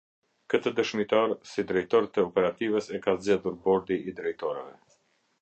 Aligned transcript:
Këtë 0.51 0.71
dëshmitar 0.77 1.35
si 1.49 1.65
drejtor 1.71 2.07
të 2.15 2.25
operativës 2.31 2.89
e 2.99 3.03
ka 3.05 3.15
zgjedhur 3.19 3.61
Bordi 3.69 4.01
i 4.13 4.17
Drejtorëve. 4.23 4.75